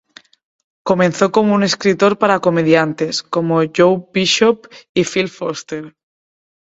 [0.83, 5.95] Comenzó como un escritor para comediantes, como Joey Bishop y Phil Foster.